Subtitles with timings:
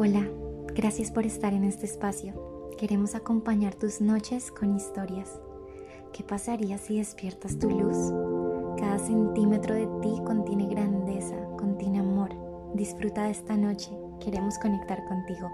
[0.00, 0.30] Hola,
[0.76, 2.70] gracias por estar en este espacio.
[2.78, 5.40] Queremos acompañar tus noches con historias.
[6.12, 7.96] ¿Qué pasaría si despiertas tu luz?
[8.78, 12.30] Cada centímetro de ti contiene grandeza, contiene amor.
[12.74, 13.90] Disfruta de esta noche,
[14.20, 15.50] queremos conectar contigo.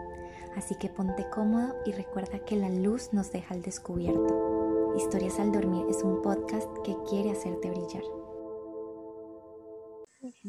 [0.56, 4.92] Así que ponte cómodo y recuerda que la luz nos deja al descubierto.
[4.94, 8.23] Historias al dormir es un podcast que quiere hacerte brillar.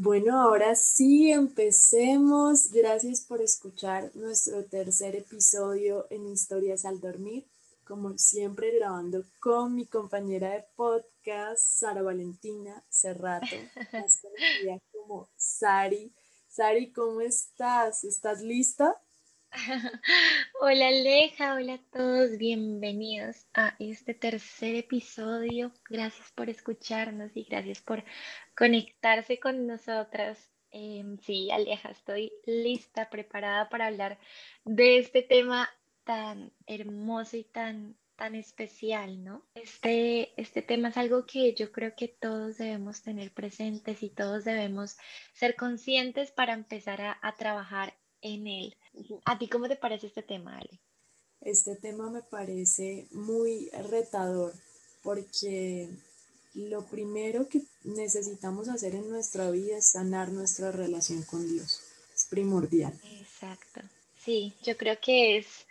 [0.06, 2.72] Bueno, ahora sí, empecemos.
[2.72, 7.48] Gracias por escuchar nuestro tercer episodio en Historias al Dormir.
[7.84, 13.48] Como siempre, grabando con mi compañera de podcast, Sara Valentina Cerrato,
[13.94, 16.14] más conocida como Sari.
[16.50, 18.04] Sari, ¿cómo estás?
[18.04, 19.02] ¿Estás lista?
[20.60, 25.72] Hola Aleja, hola a todos, bienvenidos a este tercer episodio.
[25.90, 28.04] Gracias por escucharnos y gracias por
[28.58, 30.52] conectarse con nosotras.
[30.72, 34.20] Em, sí, Aleja, estoy lista, preparada para hablar
[34.66, 35.70] de este tema
[36.04, 39.46] tan hermoso y tan, tan especial, ¿no?
[39.56, 44.44] Este, este tema es algo que yo creo que todos debemos tener presentes y todos
[44.44, 44.98] debemos
[45.34, 48.76] ser conscientes para empezar a, a trabajar en él.
[49.26, 50.80] ¿A ti cómo te parece este tema, Ale?
[51.42, 54.54] Este tema me parece muy retador
[55.04, 55.90] porque
[56.56, 61.82] lo primero que necesitamos hacer en nuestra vida es sanar nuestra relación con Dios.
[62.14, 62.94] Es primordial.
[63.20, 63.82] Exacto.
[64.24, 65.68] Sí, yo creo que es,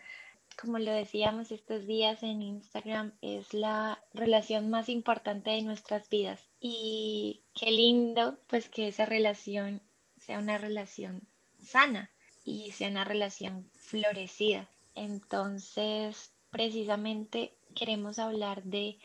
[0.61, 6.41] como lo decíamos estos días en Instagram, es la relación más importante de nuestras vidas.
[6.61, 9.83] Y qué lindo, pues que esa relación
[10.21, 11.27] sea una relación
[11.63, 12.14] sana
[12.45, 14.69] y sea una relación florecida.
[14.95, 18.99] Entonces, precisamente queremos hablar de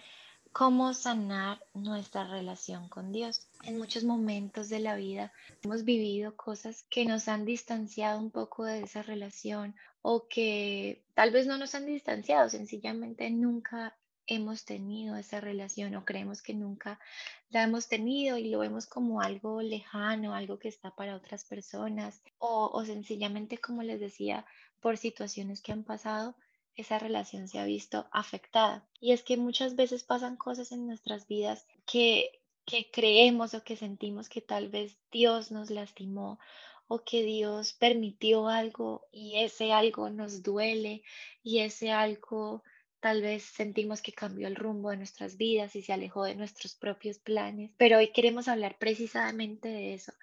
[0.51, 3.47] cómo sanar nuestra relación con Dios.
[3.63, 5.31] En muchos momentos de la vida
[5.63, 11.31] hemos vivido cosas que nos han distanciado un poco de esa relación o que tal
[11.31, 13.95] vez no nos han distanciado, sencillamente nunca
[14.27, 16.99] hemos tenido esa relación o creemos que nunca
[17.49, 22.21] la hemos tenido y lo vemos como algo lejano, algo que está para otras personas
[22.37, 24.45] o, o sencillamente, como les decía,
[24.79, 26.35] por situaciones que han pasado,
[26.75, 28.87] esa relación se ha visto afectada.
[28.99, 33.75] Y es que muchas veces pasan cosas en nuestras vidas que, que creemos o que
[33.75, 36.39] sentimos que tal vez Dios nos lastimó
[36.87, 41.03] o que Dios permitió algo y ese algo nos duele
[41.43, 42.63] y ese algo
[42.99, 46.75] Tal vez sentimos que cambió el rumbo de nuestras vidas y se alejó de nuestros
[46.75, 50.13] propios planes, pero hoy queremos hablar precisamente de eso,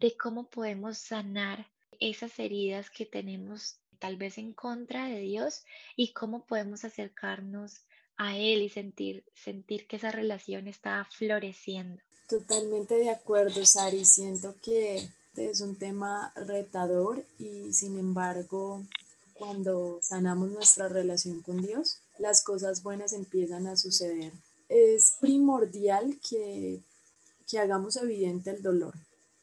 [0.00, 1.66] de cómo podemos sanar
[2.00, 7.82] esas heridas que tenemos tal vez en contra de Dios y cómo podemos acercarnos
[8.16, 12.02] a Él y sentir, sentir que esa relación está floreciendo.
[12.28, 14.04] Totalmente de acuerdo, Sari.
[14.04, 15.06] Siento que
[15.36, 18.82] es un tema retador y sin embargo,
[19.34, 24.32] cuando sanamos nuestra relación con Dios, las cosas buenas empiezan a suceder.
[24.68, 26.80] Es primordial que,
[27.48, 28.94] que hagamos evidente el dolor.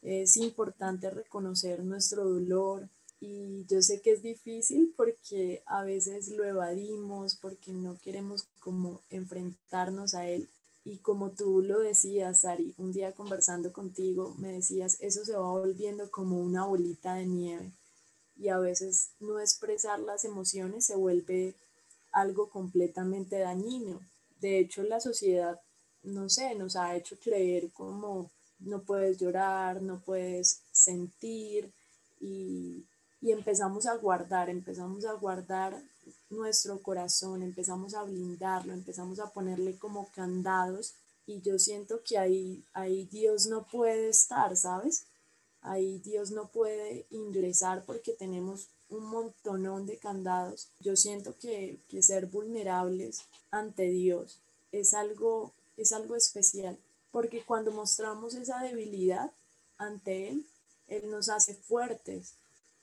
[0.02, 2.88] Es importante reconocer nuestro dolor
[3.20, 9.02] y yo sé que es difícil porque a veces lo evadimos, porque no queremos como
[9.10, 10.48] enfrentarnos a él.
[10.84, 15.50] Y como tú lo decías, Sari, un día conversando contigo, me decías, eso se va
[15.50, 17.72] volviendo como una bolita de nieve.
[18.40, 21.54] Y a veces no expresar las emociones se vuelve
[22.12, 24.00] algo completamente dañino.
[24.40, 25.60] De hecho, la sociedad,
[26.02, 31.70] no sé, nos ha hecho creer como no puedes llorar, no puedes sentir
[32.20, 32.84] y,
[33.20, 35.80] y empezamos a guardar, empezamos a guardar
[36.30, 40.94] nuestro corazón, empezamos a blindarlo, empezamos a ponerle como candados
[41.26, 45.04] y yo siento que ahí, ahí Dios no puede estar, ¿sabes?
[45.62, 50.68] Ahí Dios no puede ingresar porque tenemos un montonón de candados.
[50.80, 54.38] Yo siento que, ser vulnerables ante Dios
[54.72, 56.78] es algo, es algo especial,
[57.10, 59.30] porque cuando mostramos esa debilidad
[59.78, 60.46] ante Él,
[60.88, 62.34] Él nos hace fuertes,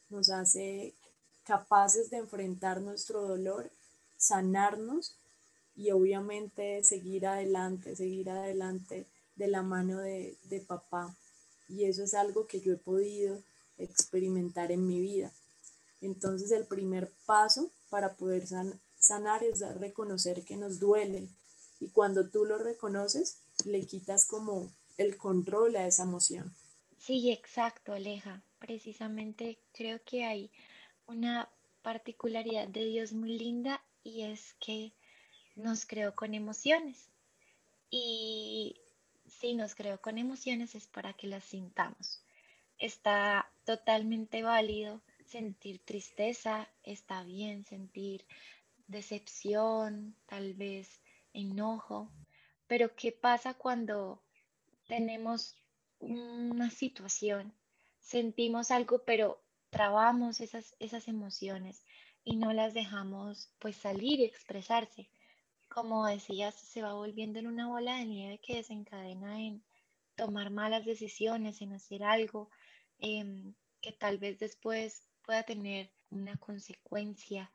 [0.09, 0.93] nos hace
[1.43, 3.69] capaces de enfrentar nuestro dolor,
[4.17, 5.15] sanarnos
[5.75, 9.05] y obviamente seguir adelante, seguir adelante
[9.35, 11.15] de la mano de, de papá.
[11.69, 13.41] Y eso es algo que yo he podido
[13.77, 15.31] experimentar en mi vida.
[16.01, 18.45] Entonces el primer paso para poder
[18.99, 21.27] sanar es reconocer que nos duele
[21.79, 26.53] y cuando tú lo reconoces le quitas como el control a esa emoción.
[26.99, 28.41] Sí, exacto, Aleja.
[28.59, 30.51] Precisamente creo que hay
[31.07, 31.49] una
[31.83, 34.93] particularidad de Dios muy linda y es que
[35.55, 37.09] nos creó con emociones.
[37.89, 38.75] Y
[39.39, 42.23] si nos creó con emociones es para que las sintamos.
[42.77, 48.25] Está totalmente válido sentir tristeza está bien, sentir
[48.87, 51.01] decepción, tal vez
[51.33, 52.09] enojo,
[52.67, 54.21] pero ¿qué pasa cuando
[54.87, 55.55] tenemos
[55.99, 57.53] una situación,
[57.99, 61.83] sentimos algo, pero trabamos esas, esas emociones
[62.23, 65.09] y no las dejamos pues salir y expresarse?
[65.77, 69.63] Como decías, se va volviendo en una bola de nieve que desencadena en
[70.15, 72.49] tomar malas decisiones, en hacer algo
[72.97, 77.51] em, que tal vez después pueda tener una consecuencia.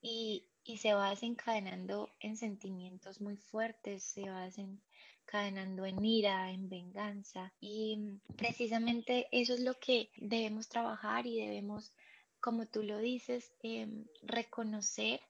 [0.00, 0.46] Y,
[0.78, 7.52] se va desencadenando en sentimientos muy fuertes, se va desencadenando en ira, en venganza.
[7.60, 11.92] Y precisamente eso es lo que debemos trabajar y debemos,
[12.40, 15.20] como tú lo dices, em, reconocer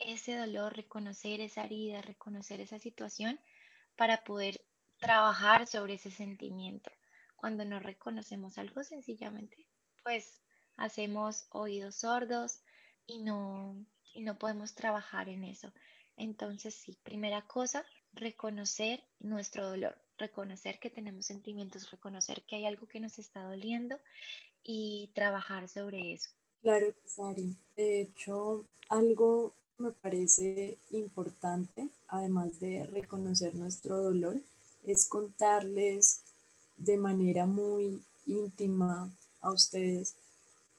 [0.00, 3.38] ese dolor, reconocer esa herida, reconocer esa situación
[3.96, 4.60] para poder
[4.98, 6.90] trabajar sobre ese sentimiento.
[7.36, 9.66] Cuando no reconocemos algo sencillamente,
[10.02, 10.40] pues
[10.76, 12.62] hacemos oídos sordos
[13.06, 13.76] y no,
[14.14, 15.72] y no podemos trabajar en eso.
[16.16, 22.86] Entonces, sí, primera cosa, reconocer nuestro dolor, reconocer que tenemos sentimientos, reconocer que hay algo
[22.86, 23.98] que nos está doliendo
[24.62, 26.30] y trabajar sobre eso.
[26.60, 27.56] Claro, Sari.
[27.74, 34.36] De hecho, algo me parece importante, además de reconocer nuestro dolor,
[34.86, 36.20] es contarles
[36.76, 39.10] de manera muy íntima
[39.40, 40.14] a ustedes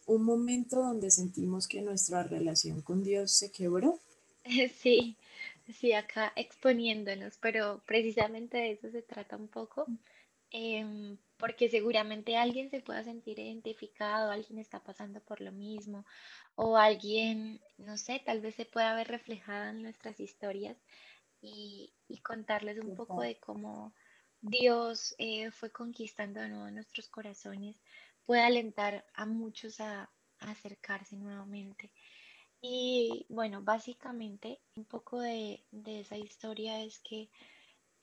[0.05, 3.99] un momento donde sentimos que nuestra relación con Dios se quebró.
[4.81, 5.15] Sí,
[5.71, 9.85] sí, acá exponiéndonos, pero precisamente de eso se trata un poco,
[10.49, 16.05] em, porque seguramente alguien se pueda sentir identificado, alguien está pasando por lo mismo,
[16.55, 20.77] o alguien, no sé, tal vez se pueda ver reflejada en nuestras historias
[21.41, 21.93] y,
[22.23, 23.93] contarles un poco de cómo
[24.41, 27.75] Dios eh, fue conquistando de nuevo nuestros corazones
[28.25, 30.09] puede alentar a muchos a,
[30.39, 31.91] acercarse nuevamente.
[32.61, 37.29] Y bueno, básicamente un poco de, esa historia es que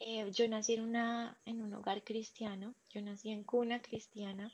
[0.00, 4.52] eh, yo nací en, una, en un hogar cristiano, yo nací en cuna cristiana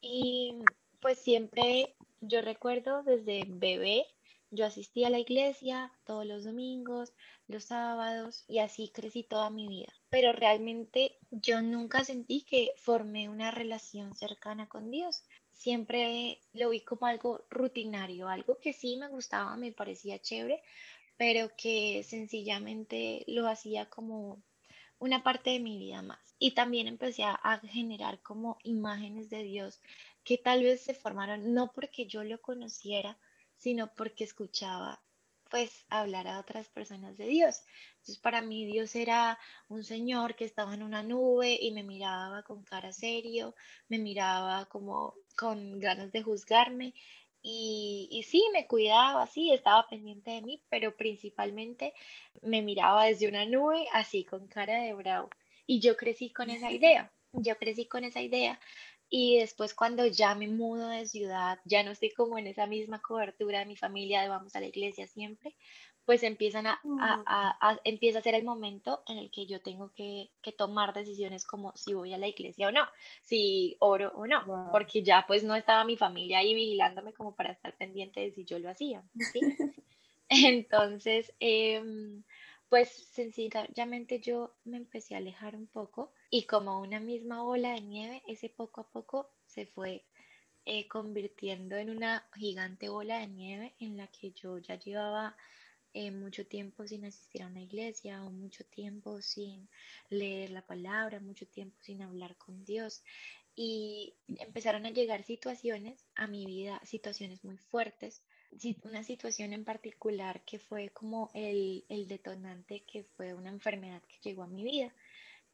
[0.00, 0.54] y
[1.00, 4.06] pues siempre yo recuerdo desde bebé,
[4.50, 7.12] yo asistía a la iglesia todos los domingos,
[7.46, 9.92] los sábados y así crecí toda mi vida.
[10.10, 15.22] Pero realmente yo nunca sentí que formé una relación cercana con Dios.
[15.52, 20.62] Siempre lo vi como algo rutinario, algo que sí me gustaba, me parecía chévere,
[21.16, 24.42] pero que sencillamente lo hacía como
[24.98, 26.34] una parte de mi vida más.
[26.38, 29.80] Y también empecé a generar como imágenes de Dios
[30.24, 33.16] que tal vez se formaron no porque yo lo conociera,
[33.56, 35.00] sino porque escuchaba
[35.48, 37.62] pues hablar a otras personas de Dios.
[37.92, 39.38] Entonces para mí Dios era
[39.68, 43.54] un señor que estaba en una nube y me miraba con cara serio,
[43.88, 46.94] me miraba como con ganas de juzgarme
[47.42, 51.94] y, y sí, me cuidaba, sí, estaba pendiente de mí, pero principalmente
[52.42, 55.30] me miraba desde una nube así con cara de bravo.
[55.66, 58.58] Y yo crecí con esa idea, yo crecí con esa idea
[59.08, 63.00] y después cuando ya me mudo de ciudad, ya no estoy como en esa misma
[63.00, 65.54] cobertura de mi familia de vamos a la iglesia siempre,
[66.06, 70.30] pues empiezan a, a, empieza a ser el momento en el que yo tengo que,
[70.56, 72.86] tomar decisiones como si voy a la iglesia o no,
[73.22, 77.50] si oro o no, porque ya pues no estaba mi familia ahí vigilándome como para
[77.50, 79.02] estar pendiente de si yo lo hacía.
[79.32, 79.40] ¿sí?
[80.28, 82.22] Entonces, em,
[82.68, 87.80] pues sencillamente yo me empecé a alejar un poco y como una misma bola de
[87.80, 90.04] nieve, ese poco a poco se fue
[90.64, 95.36] eh, convirtiendo en una gigante bola de nieve en la que yo ya llevaba
[95.98, 99.66] eh, mucho tiempo sin asistir a una iglesia o mucho tiempo sin
[100.10, 103.02] leer la palabra, mucho tiempo sin hablar con Dios.
[103.54, 108.22] Y empezaron a llegar situaciones a mi vida, situaciones muy fuertes,
[108.84, 114.18] una situación en particular que fue como el, el detonante, que fue una enfermedad que
[114.28, 114.92] llegó a mi vida.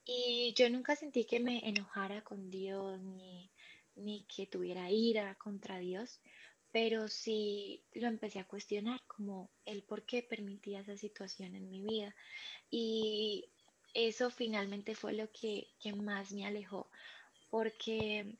[0.04, 3.48] Y yo nunca sentí que me enojara con Dios ni,
[3.94, 6.20] ni que tuviera ira contra Dios,
[6.72, 11.82] pero sí lo empecé a cuestionar como el por qué permitía esa situación en mi
[11.82, 12.14] vida.
[12.70, 13.50] Y
[13.94, 16.90] eso finalmente fue lo que, que más me alejó,
[17.50, 18.38] porque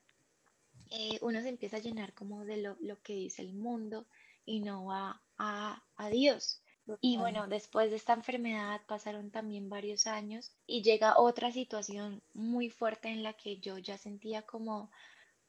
[0.90, 4.06] eh, uno se empieza a llenar como de lo, lo que dice el mundo
[4.46, 6.62] y no va a, a Dios.
[7.00, 12.70] Y bueno, después de esta enfermedad pasaron también varios años y llega otra situación muy
[12.70, 14.90] fuerte en la que yo ya sentía como,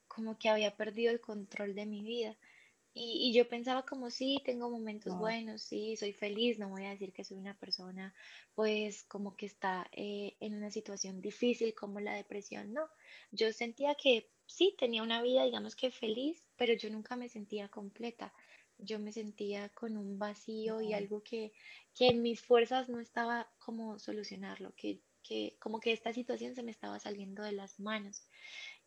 [0.08, 2.36] como que había perdido el control de mi vida.
[2.94, 6.92] Y, y yo pensaba como sí, tengo momentos buenos, sí, soy feliz, no voy a
[6.92, 8.14] decir que soy una persona
[8.54, 12.88] pues como que está eh, en una situación difícil como la depresión, no,
[13.32, 17.70] yo sentía que sí, tenía una vida, digamos que feliz, pero yo nunca me sentía
[17.70, 18.34] completa.
[18.78, 21.54] Yo me sentía con un vacío y algo que,
[21.94, 26.64] que en mis fuerzas no estaba como solucionarlo, que, que como que esta situación se
[26.64, 28.28] me estaba saliendo de las manos.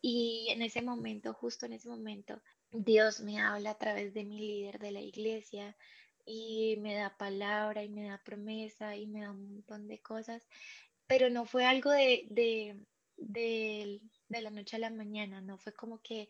[0.01, 4.39] Y en ese momento, justo en ese momento, Dios me habla a través de mi
[4.39, 5.75] líder de la iglesia
[6.25, 10.47] y me da palabra y me da promesa y me da un montón de cosas,
[11.07, 12.85] pero no fue algo de, de,
[13.17, 16.27] de, de la noche a la mañana, no fue como que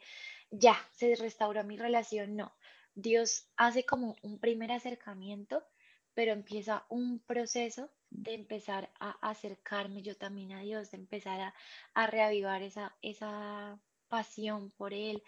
[0.52, 2.54] ya se restauró mi relación, no.
[2.94, 5.64] Dios hace como un primer acercamiento,
[6.14, 11.54] pero empieza un proceso de empezar a acercarme yo también a Dios, de empezar a,
[11.94, 15.22] a reavivar esa, esa pasión por Él,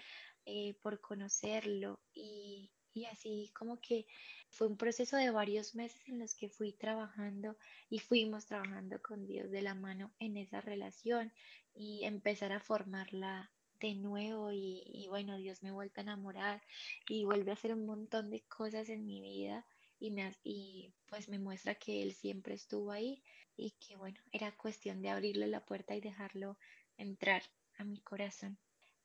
[0.50, 4.08] eh, por conocerlo y, y así como que
[4.50, 7.56] fue un proceso de varios meses en los que fui trabajando
[7.90, 11.32] y fuimos trabajando con Dios de la mano en esa relación
[11.74, 16.62] y empezar a formarla de nuevo y, bueno, Dios me vuelve a enamorar
[17.08, 19.66] y vuelve a hacer un montón de cosas en mi vida
[20.00, 23.24] y, me, y pues me muestra que Él siempre estuvo ahí
[23.56, 26.58] y que bueno, era cuestión de abrirle la puerta y dejarlo
[26.98, 27.44] entrar
[27.78, 28.58] a mi corazón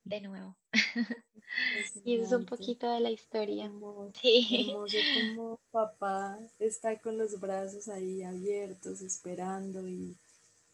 [0.05, 0.57] de nuevo.
[2.05, 3.71] y eso es un poquito de la historia.
[4.21, 4.69] sí.
[4.71, 4.97] hermoso
[5.31, 10.17] como papá está con los brazos ahí abiertos, esperando y,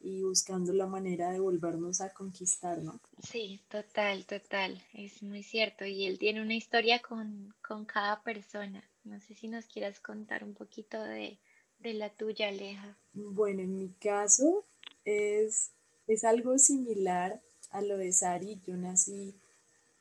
[0.01, 3.01] y, buscando la manera de volvernos a conquistar, ¿no?
[3.23, 5.85] Sí, total, total, es muy cierto.
[5.85, 8.85] Y él tiene una historia con, con cada persona.
[9.05, 11.39] No sé si nos quieras contar un poquito de,
[11.79, 12.99] de la tuya, Aleja.
[13.13, 14.67] Bueno, en mi caso
[15.05, 15.73] es,
[16.07, 17.41] es algo similar
[17.71, 18.61] a lo de Sari.
[18.67, 19.35] Yo nací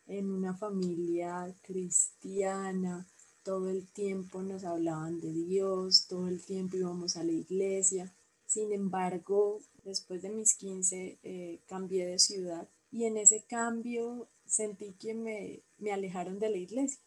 [0.08, 3.08] en una familia cristiana,
[3.44, 8.12] todo el tiempo nos hablaban de Dios, todo el tiempo íbamos a la iglesia.
[8.46, 14.94] Sin embargo, después de mis 15 eh, cambié de ciudad y en ese cambio sentí
[14.94, 17.00] que me, me alejaron de la iglesia.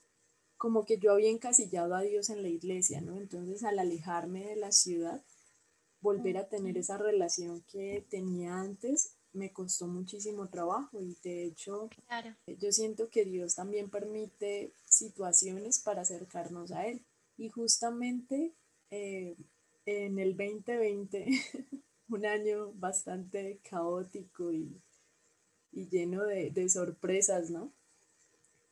[0.56, 3.18] Como que yo había encasillado a Dios en la iglesia, ¿no?
[3.18, 5.20] Entonces al alejarme de la ciudad,
[6.00, 11.88] volver a tener esa relación que tenía antes me costó muchísimo trabajo y de hecho
[12.46, 17.02] yo siento que Dios también permite situaciones para acercarnos a Él.
[17.38, 18.52] Y justamente
[18.90, 19.36] eh,
[19.86, 21.26] en el 2020,
[22.08, 24.80] un año bastante caótico y,
[25.72, 27.72] y lleno de, de, sorpresas, ¿no?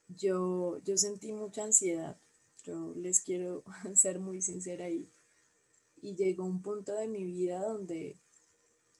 [0.09, 2.17] Yo, yo sentí mucha ansiedad,
[2.65, 3.65] yo les quiero
[3.95, 5.09] ser muy sincera y,
[6.03, 8.17] y llegó un punto de mi vida donde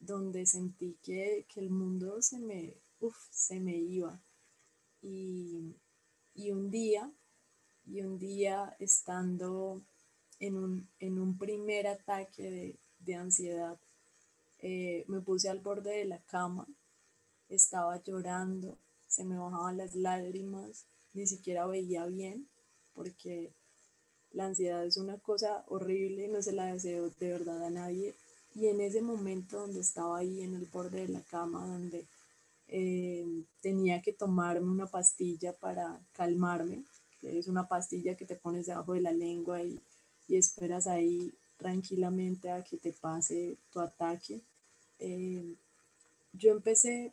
[0.01, 2.75] donde sentí que, el mundo se me,
[3.31, 4.21] se me iba.
[5.03, 5.75] Y,
[6.51, 7.13] un día,
[7.87, 9.83] y un día estando
[10.41, 13.79] en un, primer ataque de, ansiedad,
[14.59, 16.67] eh, me puse al borde de la cama,
[17.49, 22.49] estaba llorando, se me bajaban las lágrimas, ni siquiera veía bien,
[22.95, 23.53] porque
[24.33, 28.15] la ansiedad es una cosa horrible, no se la deseo de verdad a nadie,
[28.55, 32.07] y en ese momento donde estaba ahí en el borde de la cama, donde
[32.69, 33.27] eh,
[33.61, 36.85] tenía que tomarme una pastilla para calmarme,
[37.23, 39.79] es una pastilla que te pones debajo de la lengua y,
[40.29, 44.41] y esperas ahí tranquilamente a que te pase tu ataque.
[44.99, 45.55] Eh,
[46.33, 47.13] yo empecé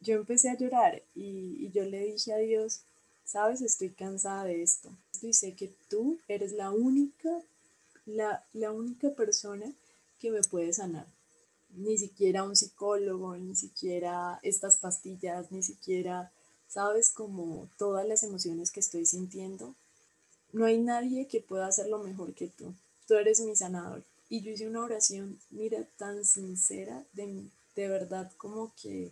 [0.00, 2.80] yo empecé a llorar y, y, yo le dije a Dios,
[3.24, 4.90] sabes, estoy cansada de esto.
[5.22, 7.30] Y sé que tú eres la única,
[8.04, 9.72] la, la única persona
[10.22, 11.06] que me puede sanar.
[11.74, 16.32] Ni siquiera un psicólogo, ni siquiera estas pastillas, ni siquiera,
[16.68, 19.74] sabes, como todas las emociones que estoy sintiendo.
[20.52, 22.72] No hay nadie que pueda hacerlo mejor que tú.
[23.08, 24.04] Tú eres mi sanador.
[24.28, 29.10] Y yo hice una oración, mira, tan sincera, de, de verdad como que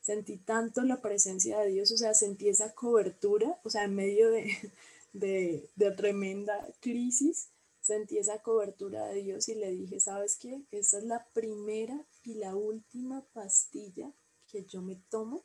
[0.00, 4.30] sentí tanto la presencia de Dios, o sea, sentí esa cobertura, o sea, en medio
[4.30, 4.50] de,
[5.12, 7.48] de, de tremenda crisis,
[7.82, 10.62] sentí esa cobertura de Dios y le dije, ¿sabes qué?
[10.70, 14.10] Esa es la primera y la última pastilla
[14.46, 15.44] que yo me tomo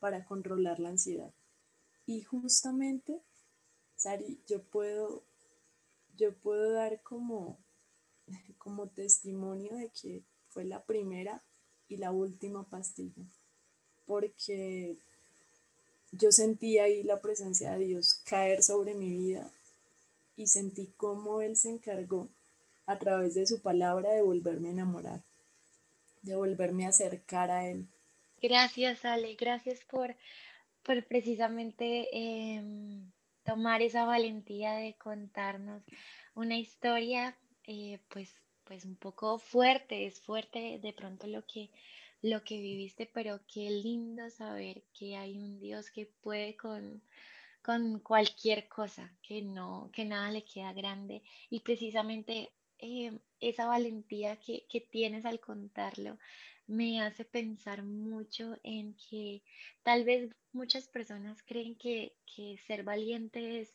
[0.00, 1.32] para controlar la ansiedad.
[2.06, 3.20] Y justamente,
[3.96, 5.22] Sari, yo puedo,
[6.16, 7.58] yo puedo dar como,
[8.58, 11.44] como testimonio de que fue la primera
[11.86, 13.26] y la última pastilla,
[14.06, 14.96] porque
[16.12, 19.52] yo sentí ahí la presencia de Dios caer sobre mi vida
[20.36, 22.28] y sentí cómo Él se encargó
[22.86, 25.22] a través de su palabra de volverme a enamorar,
[26.22, 27.88] de volverme a acercar a Él.
[28.42, 30.14] Gracias, Ale, gracias por,
[30.82, 33.10] por precisamente em,
[33.44, 35.82] tomar esa valentía de contarnos
[36.34, 37.36] una historia,
[37.66, 41.70] eh, pues, pues un poco fuerte, es fuerte de pronto lo que,
[42.22, 47.02] lo que viviste, pero qué lindo saber que hay un Dios que puede con,
[47.64, 51.22] con cualquier cosa, que no, que nada le queda grande.
[51.50, 56.18] Y precisamente eh, esa valentía que, que tienes al contarlo
[56.66, 59.42] me hace pensar mucho en que
[59.82, 63.74] tal vez muchas personas creen que, que ser valiente es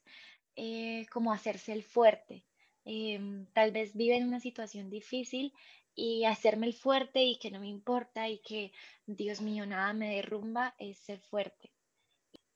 [0.56, 2.46] eh, como hacerse el fuerte.
[2.86, 5.54] Em, tal vez viven una situación difícil
[5.96, 8.72] y hacerme el fuerte y que no me importa y que,
[9.06, 11.72] Dios mío, nada me derrumba es ser fuerte.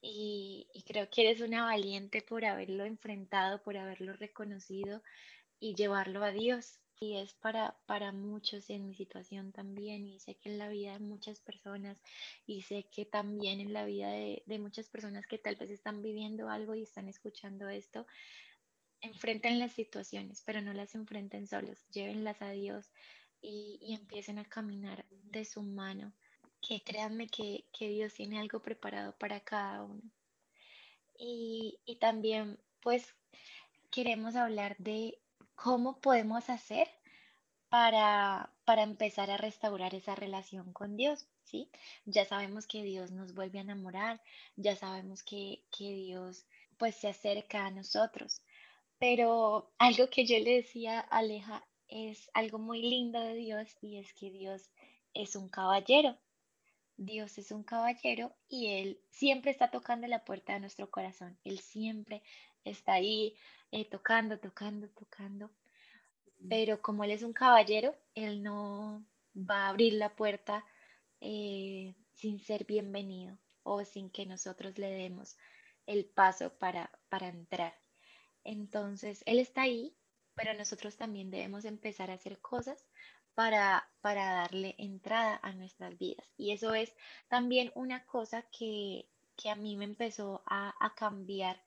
[0.05, 5.01] Y, y creo que eres una valiente por haberlo enfrentado, por haberlo reconocido
[5.59, 6.79] y llevarlo a Dios.
[6.99, 10.93] Y es para, para muchos en mi situación también, y sé que en la vida
[10.93, 11.97] de muchas personas,
[12.45, 16.01] y sé que también en la vida de, de muchas personas que tal vez están
[16.01, 18.05] viviendo algo y están escuchando esto,
[19.03, 22.89] enfrenten las situaciones, pero no las enfrenten solos, llévenlas a Dios
[23.41, 26.13] y, empiecen a caminar de su mano,
[26.65, 30.01] que créanme que, Dios tiene algo preparado para cada uno.
[31.17, 33.15] Y, y también pues
[33.91, 35.19] queremos hablar de
[35.55, 36.87] cómo podemos hacer
[37.69, 41.69] para, para empezar a restaurar esa relación con Dios, ¿sí?
[42.05, 44.21] Ya sabemos que Dios nos vuelve a enamorar,
[44.55, 46.45] ya sabemos que, que Dios
[46.77, 48.41] pues se acerca a nosotros,
[48.99, 53.97] pero algo que yo le decía a Aleja es algo muy lindo de Dios y
[53.97, 54.69] es que Dios
[55.13, 56.17] es un caballero.
[56.97, 61.37] Dios es un caballero y Él siempre está tocando la puerta de nuestro corazón.
[61.43, 62.23] Él siempre
[62.63, 63.35] está ahí
[63.71, 65.51] eh, tocando, tocando, tocando.
[66.49, 70.65] Pero como Él es un caballero, Él no va a abrir la puerta
[71.21, 75.37] eh, sin ser bienvenido o sin que nosotros le demos
[75.85, 77.73] el paso para, para entrar.
[78.43, 79.95] Entonces, Él está ahí
[80.35, 82.85] pero nosotros también debemos empezar a hacer cosas
[83.35, 86.27] para, para darle entrada a nuestras vidas.
[86.37, 86.93] Y eso es
[87.27, 91.61] también una cosa que, que a mí me empezó a, a cambiar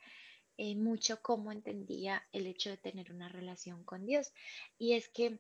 [0.59, 4.33] eh, mucho cómo entendía el hecho de tener una relación con Dios.
[4.79, 5.39] Y es que,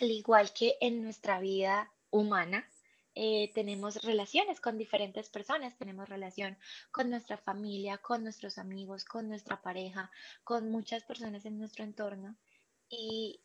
[0.00, 2.68] al igual que en nuestra vida humana,
[3.14, 6.58] eh, tenemos relaciones con diferentes personas, tenemos relación
[6.90, 10.10] con nuestra familia, con nuestros amigos, con nuestra pareja,
[10.44, 12.36] con muchas personas en nuestro entorno
[12.90, 13.40] y,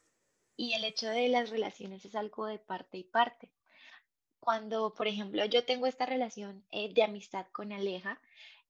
[0.56, 3.52] y el hecho de las relaciones es algo de parte y parte.
[4.40, 8.20] Cuando, por ejemplo, yo tengo esta relación eh, de amistad con Aleja,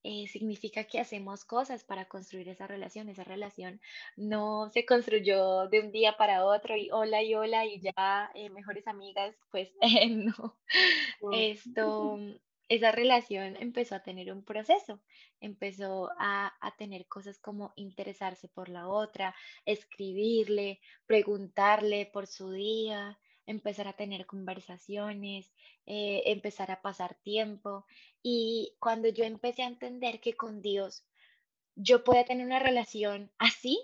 [0.04, 3.08] eh, significa que hacemos cosas para construir esa relación.
[3.08, 3.80] Esa relación
[4.16, 8.50] no se construyó de un día para otro y hola y hola y ya eh,
[8.50, 9.70] mejores amigas, pues
[10.10, 10.58] no.
[11.32, 12.18] Esto,
[12.68, 15.00] esa relación empezó a tener un proceso,
[15.40, 19.34] empezó a, a, tener cosas como interesarse por la otra,
[19.66, 25.52] escribirle, preguntarle por su día, empezar a tener conversaciones,
[25.86, 27.86] eh, empezar a pasar tiempo.
[28.22, 31.04] Y cuando yo empecé a entender que con Dios
[31.74, 33.80] yo podía tener una relación así,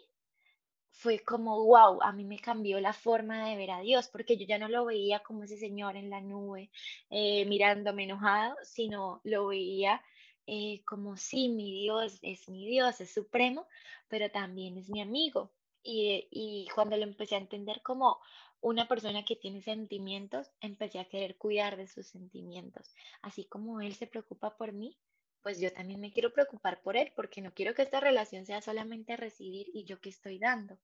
[0.99, 4.47] fue como, wow, a mí me cambió la forma de ver a Dios, porque yo
[4.47, 6.71] ya no lo veía como ese señor en la nube
[7.09, 10.03] eh, mirándome enojado, sino lo veía
[10.49, 13.69] eh, como, sí, mi Dios es mi Dios, es supremo,
[14.09, 15.53] pero también es mi amigo.
[15.85, 18.19] Y, y cuando lo empecé a entender como
[18.61, 22.93] una persona que tiene sentimientos, empecé a querer cuidar de sus sentimientos.
[23.23, 24.99] Así como él se preocupa por mí,
[25.43, 28.61] pues yo también me quiero preocupar por él, porque no quiero que esta relación sea
[28.61, 30.79] solamente recibir y yo que estoy dando.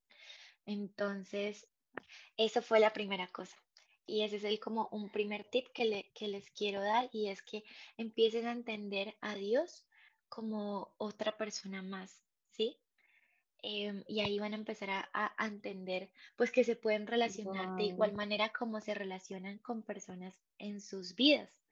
[0.67, 1.67] Entonces,
[2.37, 3.57] eso fue la primera cosa.
[4.07, 7.29] Y ese es el como un primer tip que, le, que les quiero dar y
[7.29, 7.65] es que
[7.97, 9.87] empiecen a entender a Dios
[10.29, 12.79] como otra persona más, ¿sí?
[13.63, 17.85] Em, y ahí van a empezar a, a, entender pues que se pueden relacionar de
[17.85, 21.64] igual manera como se relacionan con personas en sus vidas.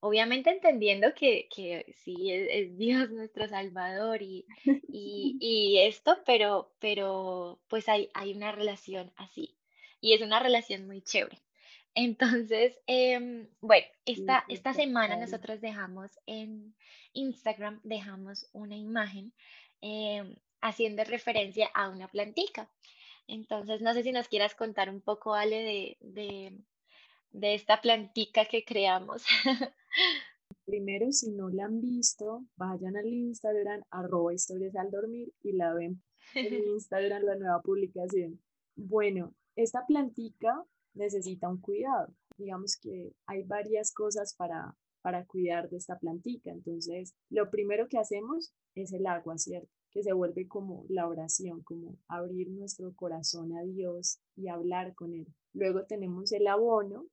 [0.00, 4.46] Obviamente entendiendo que, que sí es, Dios nuestro Salvador y,
[4.88, 9.56] y, y, esto, pero, pero pues hay, hay una relación así
[10.00, 11.42] y es una relación muy chévere.
[11.94, 16.76] Entonces, eh, bueno, esta, esta semana nosotros dejamos en
[17.12, 19.32] Instagram, dejamos una imagen
[19.80, 22.70] eh, haciendo referencia a una plantica.
[23.26, 26.58] Entonces, no sé si nos quieras contar un poco, Ale, de, de,
[27.32, 29.24] esta plantica que creamos.
[30.64, 35.72] Primero, si no la han visto, vayan al Instagram, arroba historias al dormir y la
[35.72, 36.02] ven
[36.34, 38.40] en Instagram la nueva publicación.
[38.76, 40.64] Bueno, esta plantica
[40.94, 42.14] necesita un cuidado.
[42.36, 46.50] Digamos que hay varias cosas para, para cuidar de esta plantica.
[46.50, 49.70] Entonces, lo primero que hacemos es el agua, ¿cierto?
[49.90, 55.14] que se vuelve como la oración, como abrir nuestro corazón a Dios y hablar con
[55.14, 55.26] Él.
[55.54, 57.06] Luego tenemos el abono,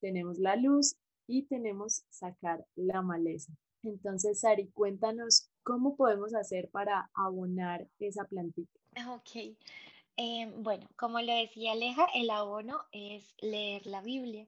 [0.00, 3.52] tenemos la luz y tenemos sacar la maleza.
[3.82, 8.80] Entonces, Sari, cuéntanos cómo podemos hacer para abonar esa plantita.
[9.08, 9.56] Ok.
[10.16, 14.46] Em, bueno, como le decía Aleja, el abono es leer la Biblia.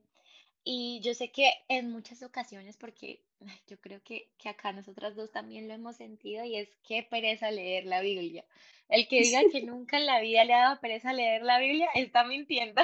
[0.63, 3.21] Y yo sé que en muchas ocasiones, porque
[3.67, 7.51] yo creo que, que acá nosotras dos también lo hemos sentido, y es que pereza
[7.51, 8.45] leer la Biblia.
[8.89, 11.87] El que diga que nunca en la vida le ha dado pereza leer la Biblia
[11.95, 12.81] está mintiendo.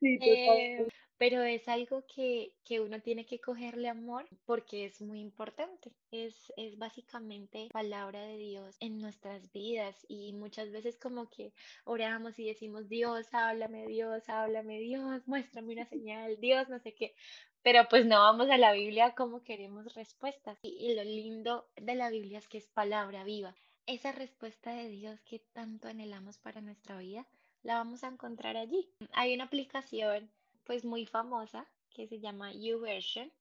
[0.00, 0.86] Sí, Eh,
[1.20, 5.92] pero es algo que, que uno tiene que cogerle amor porque es muy importante.
[6.10, 11.52] Es, es básicamente palabra de Dios en nuestras vidas y muchas veces como que
[11.84, 17.14] oramos y decimos, Dios, háblame, Dios, háblame, Dios, muéstrame una señal, Dios, no sé qué.
[17.60, 20.58] Pero pues no vamos a la Biblia como queremos respuestas.
[20.62, 23.54] Y, y lo lindo de la Biblia es que es palabra viva.
[23.84, 27.26] Esa respuesta de Dios que tanto anhelamos para nuestra vida,
[27.62, 28.88] la vamos a encontrar allí.
[29.12, 30.30] Hay una aplicación
[30.64, 33.32] pues muy famosa que se llama YouVersion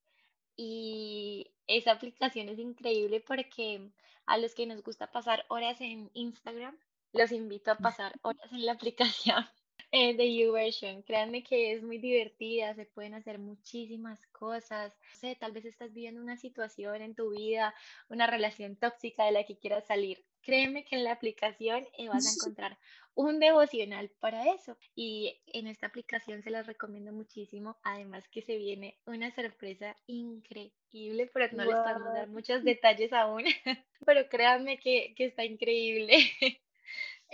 [0.56, 3.92] y esa aplicación es increíble porque
[4.26, 6.78] a los que nos gusta pasar horas en Instagram,
[7.14, 9.46] los invito a pasar horas en la aplicación
[9.92, 11.02] eh, de YouVersion.
[11.04, 14.94] Créanme que es muy divertida, se pueden hacer muchísimas cosas.
[15.00, 17.74] No sé, tal vez estás viviendo una situación en tu vida,
[18.10, 20.24] una relación tóxica de la que quieras salir.
[20.42, 22.78] Créeme que en la aplicación eh, vas a encontrar
[23.16, 24.78] un devocional para eso.
[24.96, 27.78] Y en esta aplicación se las recomiendo muchísimo.
[27.84, 33.44] Además que se viene una sorpresa increíble, pero no les podemos dar muchos detalles aún.
[34.06, 36.18] pero créanme que, que está increíble.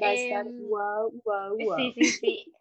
[0.01, 1.77] Va a estar wow, wow, wow.
[1.77, 2.53] Sí, sí, sí.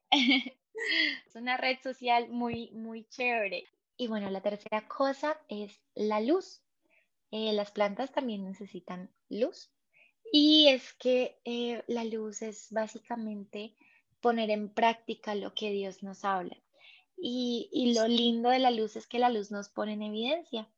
[1.27, 3.65] es una red social muy, muy chévere.
[3.97, 6.63] Y bueno, la tercera cosa es la luz.
[7.31, 9.71] Eh, las plantas también necesitan luz.
[10.37, 13.77] Y es que eh, la luz es básicamente
[14.21, 16.57] poner en práctica lo que Dios nos habla.
[17.17, 20.69] Y, y lo lindo de la luz es que la luz nos pone en evidencia.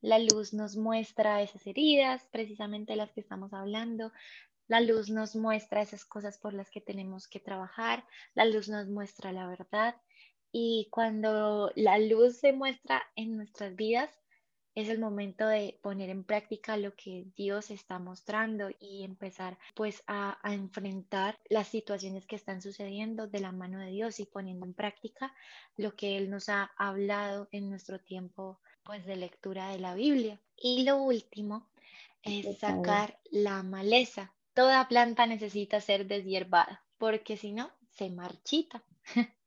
[0.00, 4.12] La luz nos muestra esas heridas, precisamente las que estamos hablando.
[4.66, 8.06] La luz nos muestra esas cosas por las que tenemos que trabajar.
[8.32, 9.94] La luz nos muestra la verdad.
[10.52, 14.21] Y cuando la luz se muestra en nuestras vidas,
[14.74, 20.02] es el momento de poner en práctica lo que Dios está mostrando y empezar pues
[20.06, 24.64] a, a, enfrentar las situaciones que están sucediendo de la mano de Dios y poniendo
[24.64, 25.34] en práctica
[25.76, 30.40] lo que Él nos ha hablado en nuestro tiempo pues de lectura de la Biblia.
[30.56, 31.68] Y lo último
[32.22, 34.32] es sacar la maleza.
[34.54, 38.82] Toda planta necesita ser deshierbada porque si no se marchita.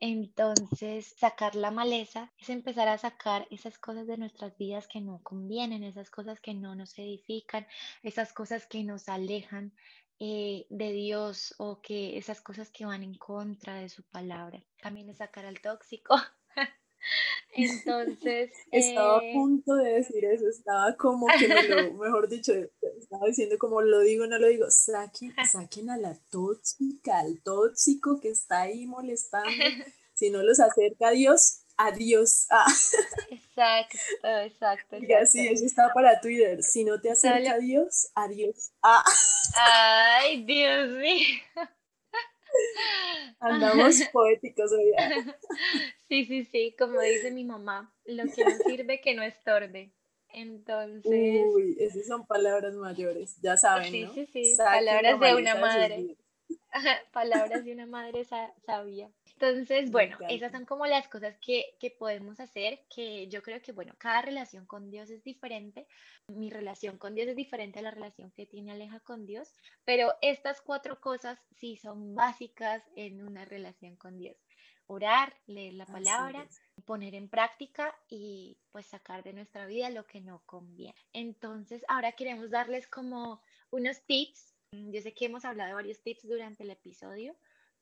[0.00, 5.20] Entonces, sacar la maleza es empezar a sacar esas cosas de nuestras vidas que no
[5.22, 7.66] convienen, esas cosas que no nos edifican,
[8.02, 9.72] esas cosas que nos alejan
[10.20, 14.62] eh, de Dios o que esas cosas que van en contra de su palabra.
[14.80, 16.16] También es sacar al tóxico.
[17.58, 18.50] Entonces.
[18.70, 22.52] Estaba eh, a punto de decir eso, estaba como que me lo, mejor dicho,
[22.98, 28.20] estaba diciendo como lo digo, no lo digo, saquen, saquen a la tóxica, al tóxico
[28.20, 29.48] que está ahí molestando.
[30.14, 32.48] Si no los acerca a Dios, adiós.
[32.50, 32.66] Ah.
[33.30, 34.96] Exacto, exacto.
[34.98, 36.60] Y así, eso está para Twitter.
[36.64, 38.72] Si no te acerca a Dios, adiós.
[38.82, 39.04] Ah.
[39.54, 41.68] Ay, Dios mío.
[43.40, 44.92] Andamos poéticos hoy.
[46.08, 49.92] Sí, sí, sí, como dice mi mamá, lo que no sirve que no estorbe.
[50.30, 51.46] Entonces.
[51.46, 54.12] Uy, esas son palabras mayores, ya saben, sí, ¿no?
[54.12, 56.16] Sí, sí, palabras de una madre.
[57.12, 58.24] palabras de una madre
[58.66, 59.10] sabia.
[59.40, 63.70] Entonces, bueno, esas son como las cosas que, que, podemos hacer, que yo creo que,
[63.70, 65.86] bueno, cada relación con Dios es diferente.
[66.26, 70.12] Mi relación con Dios es diferente a la relación que tiene Aleja con Dios, pero
[70.22, 74.36] estas cuatro cosas sí son básicas en una relación con Dios.
[74.88, 76.48] Orar, leer la palabra,
[76.84, 80.96] poner en práctica y pues sacar de nuestra vida lo que no conviene.
[81.12, 84.52] Entonces, ahora queremos darles como unos tips.
[84.72, 87.36] Yo sé que hemos hablado de varios tips durante el episodio,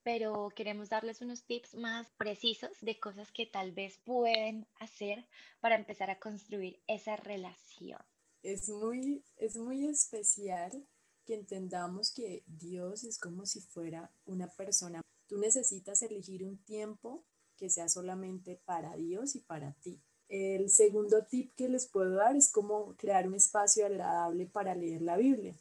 [0.07, 5.27] pero queremos darles unos tips más precisos de cosas que tal vez pueden hacer
[5.59, 7.99] para empezar a construir esa relación.
[8.45, 10.87] Es muy, es muy especial
[11.25, 15.03] que entendamos que Dios es como si fuera una persona.
[15.27, 17.25] Tú necesitas elegir un tiempo
[17.57, 20.01] que sea solamente para Dios y para ti.
[20.29, 25.03] El segundo tip que les puedo dar es cómo crear un espacio agradable para leer
[25.03, 25.57] la Biblia.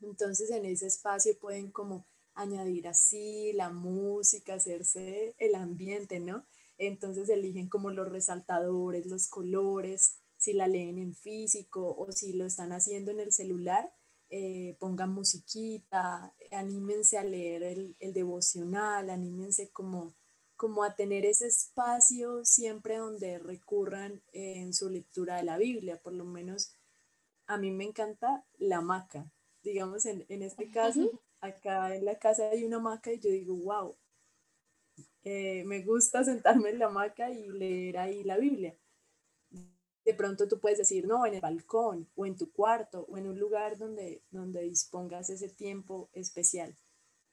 [0.00, 6.44] Entonces en ese espacio pueden como añadir así la música, hacerse el ambiente, ¿no?
[6.78, 12.46] Entonces eligen como los resaltadores, los colores, si la leen en físico o si lo
[12.46, 13.92] están haciendo en el celular,
[14.30, 20.14] eh, pongan musiquita, anímense a leer el, el, devocional, anímense como,
[20.56, 26.00] como a tener ese espacio siempre donde recurran en su lectura de la Biblia.
[26.00, 26.76] Por lo menos
[27.46, 29.30] a mí me encanta la hamaca.
[29.62, 33.54] Digamos, en, en este caso, acá en la casa hay una hamaca y yo digo,
[33.56, 33.96] wow,
[35.22, 38.76] eh, me gusta sentarme en la hamaca y leer ahí la Biblia.
[40.04, 43.26] De pronto tú puedes decir, no, en el balcón o en tu cuarto o en
[43.26, 46.74] un lugar donde, donde dispongas ese tiempo especial.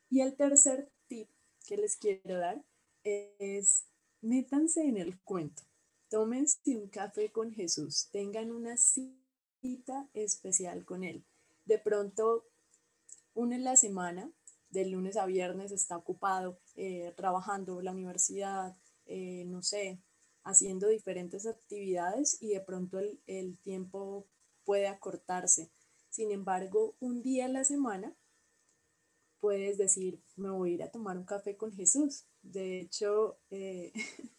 [0.10, 1.30] Y el tercer tip
[1.66, 2.64] que les quiero dar
[3.04, 3.86] es,
[4.22, 5.64] métanse en el cuento,
[6.10, 11.26] tómense un café con Jesús, tengan una cita especial con Él.
[11.66, 12.46] De pronto,
[13.38, 14.32] una en la semana,
[14.70, 20.02] de lunes a viernes está ocupado eh, trabajando la universidad, eh, no sé,
[20.44, 24.28] haciendo diferentes actividades y de pronto el, el tiempo
[24.66, 25.72] puede acortarse.
[26.10, 28.18] Sin embargo, un día a la semana
[29.40, 32.26] puedes decir, me voy a ir a tomar un café con Jesús.
[32.42, 33.94] De hecho, eh,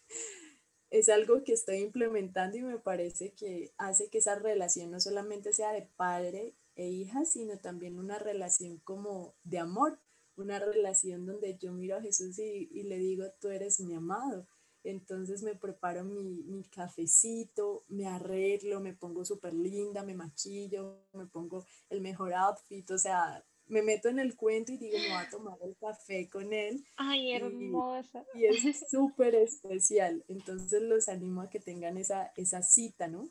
[0.89, 5.53] es algo que estoy implementando y me parece que hace que esa relación no solamente
[5.53, 9.99] sea de padre e hija, sino también una relación como de amor,
[10.37, 14.47] una relación donde yo miro a Jesús y, y le digo, tú eres mi amado.
[14.85, 21.25] Entonces me preparo mi, mi cafecito, me arreglo, me pongo súper linda, me maquillo, me
[21.25, 25.17] pongo el mejor outfit, o sea, me meto en el cuento y digo, me voy
[25.17, 26.81] a tomar el café con él.
[26.95, 28.25] Ay, hermosa.
[28.33, 30.23] Y, es súper especial.
[30.29, 33.29] Entonces los animo a que tengan esa, esa cita, ¿no?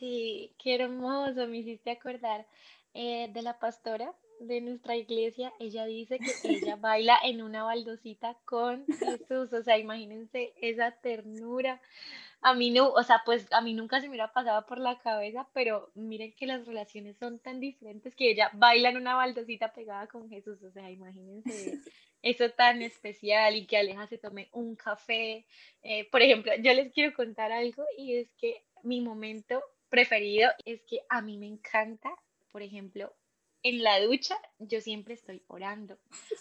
[0.00, 2.46] Sí, qué hermoso, me hiciste acordar
[2.94, 8.34] eh, de la pastora de nuestra iglesia, ella dice que ella baila en una baldosita
[8.46, 11.82] con Jesús, o sea, imagínense esa ternura.
[12.40, 14.98] A mí no, o sea, pues a mí nunca se me hubiera pasado por la
[15.00, 19.74] cabeza, pero miren que las relaciones son tan diferentes que ella baila en una baldosita
[19.74, 21.78] pegada con Jesús, o sea, imagínense
[22.22, 25.44] eso tan especial y que Aleja se tome un café.
[25.82, 30.80] Eh, por ejemplo, yo les quiero contar algo y es que mi momento preferido es
[30.82, 32.10] que a mí me encanta,
[32.50, 33.12] por ejemplo,
[33.62, 35.98] en la ducha yo siempre estoy orando.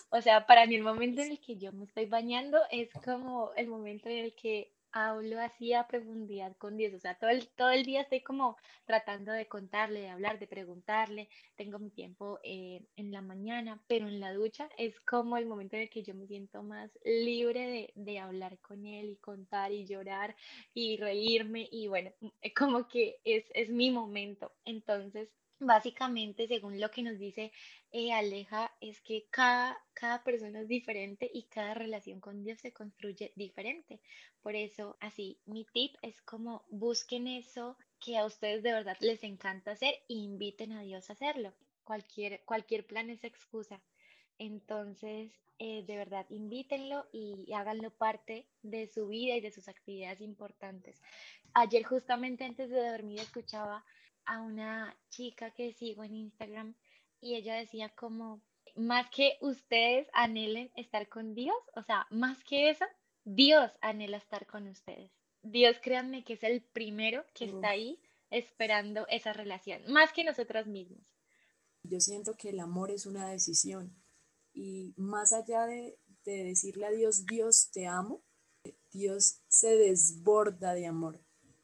[0.10, 3.52] O sea, para mí el momento en el que yo me estoy bañando es como
[3.56, 6.94] el momento en el que hablo así a profundidad con Dios.
[6.94, 10.48] O sea, todo el, todo el día estoy como tratando de contarle, de hablar, de
[10.48, 11.30] preguntarle.
[11.56, 15.76] Tengo mi tiempo eh, en la mañana, pero en la ducha es como el momento
[15.76, 19.72] en el que yo me siento más libre de, de hablar con Él y contar
[19.72, 20.36] y llorar
[20.74, 21.68] y reírme.
[21.72, 22.12] Y bueno,
[22.58, 24.52] como que es, es mi momento.
[24.66, 25.30] Entonces,
[25.62, 27.52] Básicamente, según lo que nos dice
[27.92, 32.72] eh, Aleja, es que cada, cada persona es diferente y cada relación con Dios se
[32.72, 34.00] construye diferente.
[34.42, 39.22] Por eso, así, mi tip es como busquen eso que a ustedes de verdad les
[39.24, 41.54] encanta hacer e inviten a Dios a hacerlo.
[41.84, 43.82] Cualquier, cualquier plan es excusa.
[44.38, 50.22] Entonces, eh, de verdad, invítenlo y háganlo parte de su vida y de sus actividades
[50.22, 51.02] importantes.
[51.54, 53.84] Ayer justamente antes de dormir escuchaba
[54.30, 56.76] a una chica que sigo en Instagram
[57.20, 58.42] y ella decía como,
[58.76, 62.86] más que ustedes anhelen estar con Dios, o sea, más que eso,
[63.26, 65.12] Dios anhela estar con ustedes.
[65.42, 70.68] Dios, créanme que es el primero que está ahí esperando esa relación, más que nosotros
[70.68, 71.02] mismos.
[71.82, 73.96] Yo siento que el amor es una decisión
[74.54, 78.22] y más allá de, de decirle a Dios, Dios te amo,
[78.92, 81.20] Dios se desborda de amor,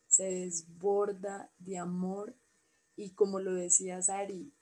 [0.07, 2.35] se desborda de amor
[2.95, 4.53] y como lo decía Sari,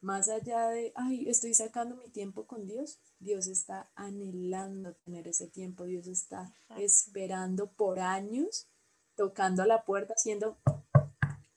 [0.00, 5.46] más allá de, ay, estoy sacando mi tiempo con Dios, Dios está anhelando tener ese
[5.46, 8.68] tiempo, Dios está esperando por años,
[9.14, 10.58] tocando a la puerta, haciendo,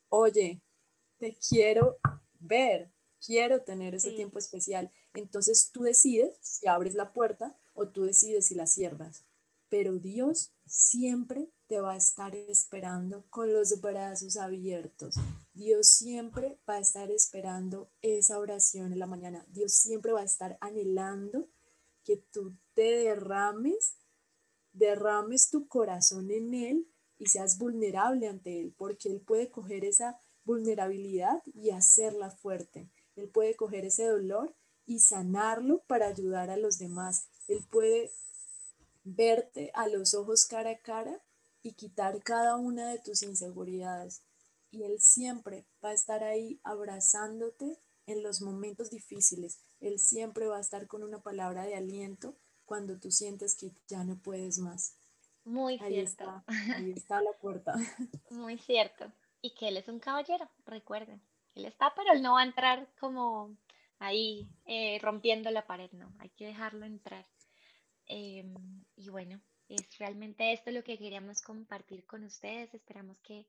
[0.09, 0.61] oye,
[1.19, 1.97] te quiero
[2.39, 2.91] ver,
[3.25, 4.91] quiero tener ese tiempo especial.
[5.13, 9.25] Entonces tú decides si abres la puerta o tú decides si la cierras.
[9.69, 15.15] Pero Dios siempre te va a estar esperando con los brazos abiertos.
[15.55, 19.43] Dios siempre va a estar esperando esa oración en la mañana.
[19.47, 21.49] Dios siempre va a estar anhelando
[22.03, 23.95] que tú te derrames,
[24.71, 30.21] derrames tu corazón en Él y seas vulnerable ante Él, porque Él puede coger esa
[30.43, 32.87] vulnerabilidad y hacerla fuerte.
[33.15, 34.55] Él puede coger ese dolor
[34.85, 37.29] y sanarlo para ayudar a los demás.
[37.47, 38.11] Él puede
[39.03, 41.19] verte a los ojos cara a cara
[41.63, 44.21] y quitar cada una de tus inseguridades
[44.73, 49.61] y Él siempre va a estar ahí abrazándote en los momentos difíciles.
[49.79, 54.03] Él siempre va a estar con una palabra de aliento cuando tú sientes que ya
[54.03, 54.97] no puedes más.
[55.45, 56.23] Muy ahí cierto.
[56.23, 56.43] Está,
[56.75, 57.75] ahí está la puerta.
[58.31, 59.11] Muy cierto.
[59.41, 61.21] Y que Él es un caballero, recuerden.
[61.53, 63.55] Él está, pero Él no va a entrar como
[63.99, 66.11] ahí eh, rompiendo la pared, no.
[66.17, 67.27] Hay que dejarlo entrar.
[68.07, 72.73] Em, y bueno, es realmente esto lo que queríamos compartir con ustedes.
[72.73, 73.47] Esperamos que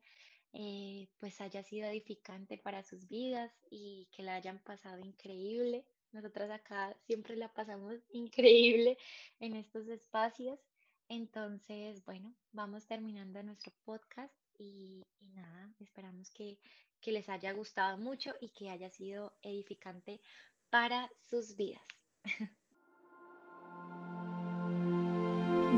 [0.53, 5.85] eh, pues haya sido edificante para sus vidas y que la hayan pasado increíble.
[6.13, 8.97] Nosotras acá siempre la pasamos increíble
[9.41, 10.61] en estos espacios.
[11.09, 16.59] Entonces, bueno, vamos terminando nuestro podcast y, nada, esperamos que,
[17.01, 20.21] que les haya gustado mucho y que haya sido edificante
[20.71, 21.83] para sus vidas.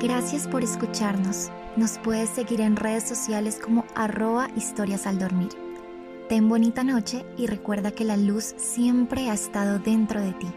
[0.00, 1.50] Gracias por escucharnos.
[1.76, 5.48] Nos puedes seguir en redes sociales como arroba historias al dormir.
[6.28, 10.48] Ten bonita noche y recuerda que la luz siempre ha estado dentro de ti.